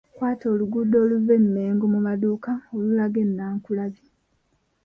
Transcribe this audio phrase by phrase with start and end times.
[0.15, 4.07] Kwata oluguudo oluva e Mmengo mu maduuka olulaga e Naakulabye.